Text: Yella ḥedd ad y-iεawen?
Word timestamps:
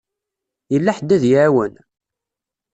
Yella 0.73 0.95
ḥedd 0.97 1.09
ad 1.15 1.23
y-iεawen? 1.25 1.73